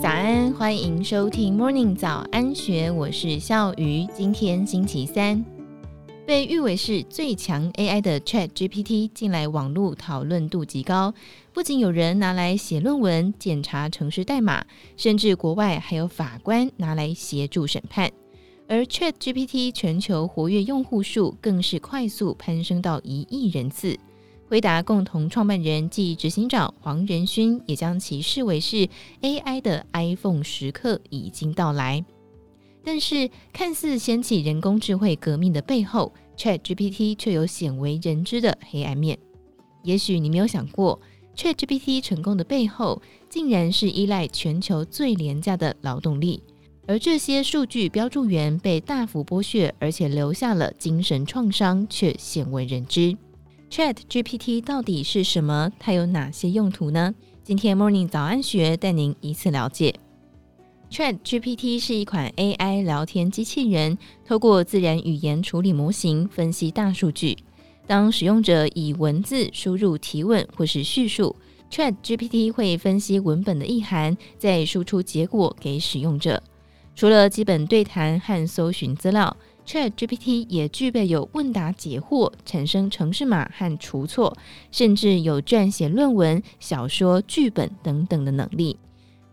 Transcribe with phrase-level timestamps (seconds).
[0.00, 4.06] 早安，欢迎收听 Morning 早安学，我是笑鱼。
[4.14, 5.44] 今天星期三，
[6.24, 11.12] 被誉为是最强 AI 的 ChatGPT 近来网络讨论度极高，
[11.52, 14.64] 不仅有人拿来写论文、检查程式代码，
[14.96, 18.08] 甚至国外还有法官拿来协助审判。
[18.68, 23.98] 而 ChatGPT 全球活跃用户数更是快速攀升到一亿人次。
[24.48, 28.88] 辉达共同创办人暨执行长黄仁勋也将其视为是
[29.20, 32.02] AI 的 iPhone 时刻已经到来。
[32.82, 39.18] 但是，看似掀起人工智慧革命的背后，ChatGPT 却有鲜为人知的黑暗面。
[39.84, 40.98] 也许你没有想过
[41.36, 46.42] ，ChatGPT 成功的背后，竟然是依赖全球最廉价的劳动力，
[46.86, 53.14] 而这些数据标注员被大幅剥削，而且留下了精神创伤，却鲜为人知。
[53.70, 55.70] ChatGPT 到底是什么？
[55.78, 57.14] 它有哪些用途呢？
[57.44, 59.94] 今天 Morning 早安学带您一次了解。
[60.90, 67.36] ChatGPT 是一款 AI 聊天机器人，透过自然语言处理模型分析大数据。
[67.86, 71.36] 当使用者以文字输入提问或是叙述
[71.70, 76.42] ，ChatGPT 会分析文本的意涵，再输出结果给使用者。
[76.96, 79.36] 除了基本对谈和搜寻资料。
[79.68, 84.34] ChatGPT 也具备有问答解惑、产生程式码和除错，
[84.72, 88.78] 甚至有撰写论文、小说、剧本等等的能力。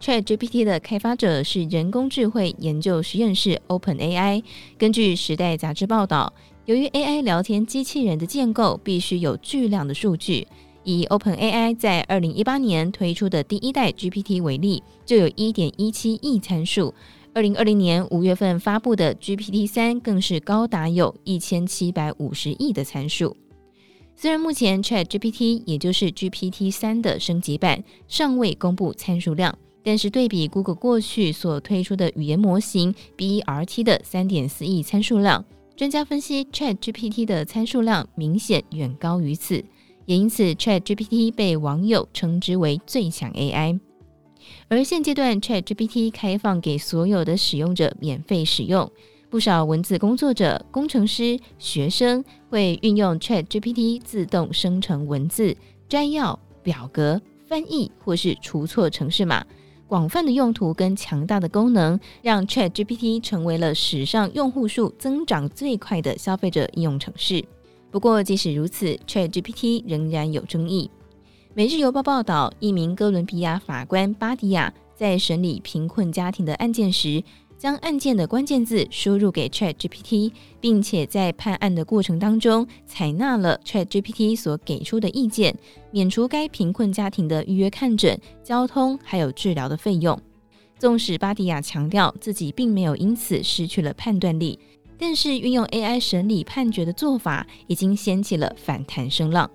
[0.01, 4.43] ChatGPT 的开发者是人工智慧研究实验室 OpenAI。
[4.77, 6.33] 根据《时代》杂志报道，
[6.65, 10.45] 由于 AI 聊天机器人的建构必须有巨量的数据，
[10.83, 16.93] 以 OpenAI 在二零一八年推出的第一代 GPT 为例，就有一点一七亿参数。
[17.35, 23.35] 二零二零年五月份发布的 GPT 三更是高达有一千七百五十亿的参数。
[24.15, 35.43] 虽然目前 ChatGPT 也就是 GPT 三的升级版尚未公布参数量，但是对比 Google 过去所推出的语言模型 BERT 的三点四亿参数量，
[35.75, 39.55] 专家分析 ChatGPT 的参数量明显远高于此，
[40.05, 43.77] 也因此 ChatGPT 被网友称之为最强 AI。
[44.67, 48.91] 而现阶段，ChatGPT 开放给所有的使用者免费使用。
[49.29, 55.55] 不少文字工作者、工程师、学生会运用 ChatGPT 自动生成文字、
[55.89, 59.45] 摘要、表格、翻译或是除错程式码。
[59.87, 67.43] 广泛的用途跟强大的功能，让 ChatGPT 成为了史上用户数增长最快的消费者应用程式。
[67.91, 70.89] 不过，即使如此，ChatGPT 仍然有争议。
[71.57, 77.23] 《每日邮报》报道，一名哥伦比亚法官巴迪亚在审理贫困家庭的案件时，
[77.57, 85.57] 将案件的关键字输入给 ChatGPT，并且在判案的过程当中采纳了 ChatGPT 所给出的意见，
[85.91, 90.19] 免除该贫困家庭的预约看诊、交通还有治疗的费用。
[90.77, 94.59] 纵使巴迪亚强调自己并没有因此失去了判断力，
[94.99, 99.49] 但是运用 AI 审理判决的做法已经掀起了反弹声浪。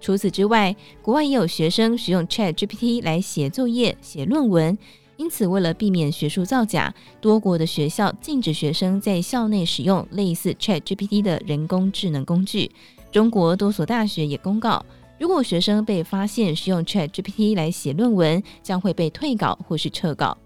[0.00, 4.76] 除此之外，国外也有学生使用 ChatGPT 来写作业、写论文。
[5.16, 12.70] 因此，为了避免学术造假，多国的学校禁止学生在校内使用类似 ChatGPT 的人工智能工具。
[13.12, 14.82] 中国多所大学也公告，
[15.18, 20.38] 如果学生被发现使用 ChatGPT 来写论文，将会被退稿或是撤稿。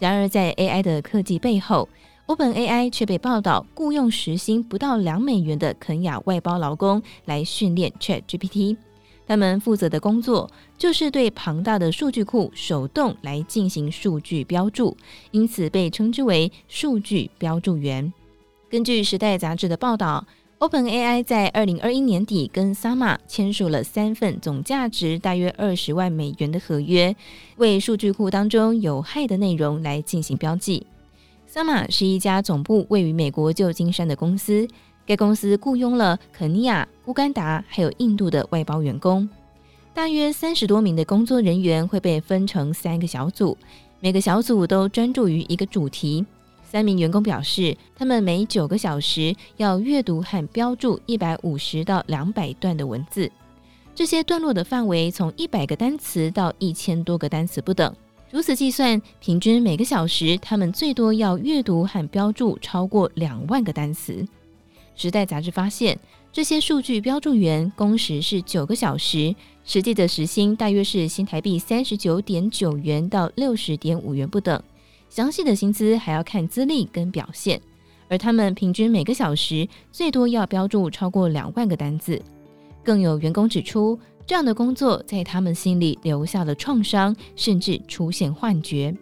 [0.00, 1.88] 然而，在 AI 的科技背后
[2.26, 8.76] ，OpenAI 却被报道雇佣时薪不到两美元的肯亚外包劳工来训练 ChatGPT。
[9.26, 14.96] 他们负责的工作就是对庞大的数据库手动来进行数据标注，
[15.32, 18.12] 因此被称之为数据标注员。
[18.70, 20.26] 根据《时代》杂志的报道
[20.58, 27.14] ，OpenAI 在二零二一年底跟 Sama 签署了三份总价值大约二十万美元的合约，
[27.56, 30.86] 为数据库当中有害的内容来进行标记。
[31.52, 34.68] Sama 是一家总部位于美国旧金山的公司。
[35.06, 39.28] 该公司雇佣了肯尼亚、乌干达还有印度的外包员工，
[39.94, 43.56] 大约三十多名的工作人员会被分成三个小组，
[44.00, 46.26] 每个小组都专注于一个主题。
[46.68, 53.30] 三名员工表示，他们每九个小时要阅读和标注一百五十到两百段的文字，
[53.94, 57.94] 这些段落的范围从一百个单词到一千多个单词不等。
[58.28, 64.26] 如此计算，平均每个小时他们最多要阅读和标注超过两万个单词。
[64.96, 65.96] 时代杂志发现，
[66.32, 69.34] 这些数据标注员工时是九个小时，
[69.64, 74.60] 实际的时薪大约是新台币三十九点九元到六十点五元不等。
[75.08, 77.60] 详细的薪资还要看资历跟表现，
[78.08, 82.20] 而他们平均每个小时最多要标注超过两万个单字。
[82.82, 88.94] 更有员工指出，这样的工作在他们心里留下了创伤，甚至出现幻觉。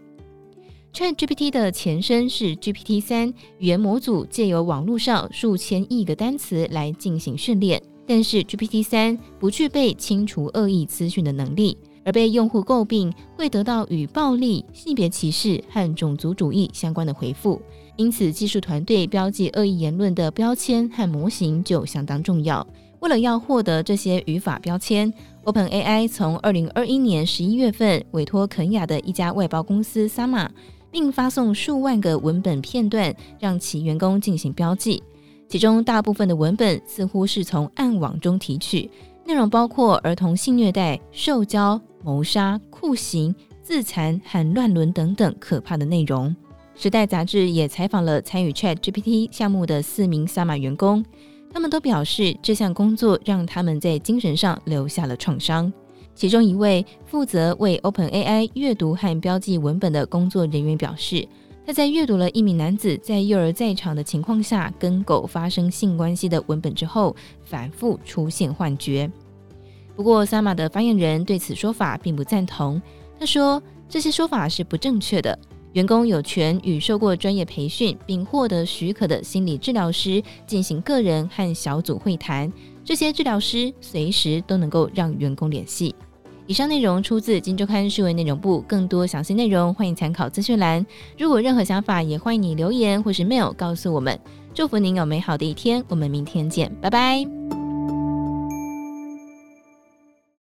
[0.94, 7.82] ChatGPT 的前身是 GPT 三语言模组，借由网络上数千亿个单词来进行训练。
[8.06, 17.60] 但是 GPT 三不具备清除恶意资讯的能力，而被用户诟病会得到与暴力、性别歧视和种族主义相关的回复。
[17.96, 22.64] 因此，技术团队标记恶意言论的标签和模型就相当重要。
[23.00, 25.12] 为了要获得这些语法标签
[25.44, 30.48] ，OpenAI 从二零二一年十一月份委托肯亚的一家外包公司 Sama。
[30.94, 35.02] 并发送数万个文本片段，让其员工进行标记。
[35.48, 38.88] 其中大部分的文本似乎是从暗网中提取，
[39.26, 46.32] 内容包括儿童性虐待、受教、谋杀、酷刑、自残和乱伦等等可怕的内容。
[46.76, 51.04] 时代杂志也采访了参与 ChatGPT 项目的四名 Sama 员工，
[51.52, 55.72] 他们都表示这项工作让他们在精神上留下了创伤。
[56.14, 61.26] 其中一位负责为 OpenAI 阅读和标记文本的工作人员表示，
[61.66, 67.14] 他在阅读了一名男子在幼儿在场的情况下跟狗发生性关系的文本之后，
[67.44, 69.10] 反复出现幻觉。
[69.96, 72.80] 不过，Sama 的发言人对此说法并不赞同。
[73.18, 75.38] 他说，这些说法是不正确的。
[75.72, 82.52] 员工有权与受过专业培训并获得许可的心理治疗师进行个人和小组会谈。
[82.84, 85.94] 这些治疗师随时都能够让员工联系。
[86.46, 90.84] 以上内容出自《金周刊》数位内容部，更多详细内容欢迎参考资讯栏。
[91.16, 94.18] 如果有任何想法，也欢迎你留言或是 mail 告诉我们。
[94.52, 97.63] 祝福您有美好的一天，我们明天见，拜拜。